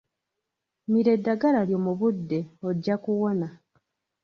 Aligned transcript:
Mira 0.91 1.11
eddagala 1.17 1.59
lyo 1.69 1.77
mu 1.85 1.93
budde, 1.99 2.39
ojja 2.67 2.95
kuwona. 3.03 3.47